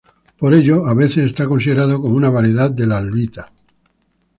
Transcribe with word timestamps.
Por 0.39 0.55
ello, 0.55 0.87
a 0.87 0.95
veces 0.95 1.31
es 1.39 1.45
considerada 1.47 1.93
como 1.93 2.15
una 2.15 2.31
variedad 2.31 2.71
de 2.71 2.87
la 2.87 2.97
albita. 2.97 3.51